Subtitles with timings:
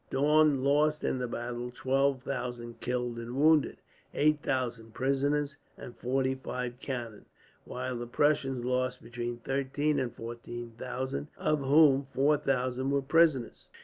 [0.09, 3.77] Daun lost in the battle twelve thousand killed and wounded,
[4.15, 7.25] eight thousand prisoners, and forty five cannon;
[7.65, 13.67] while the Prussians lost between thirteen and fourteen thousand, of whom four thousand were prisoners.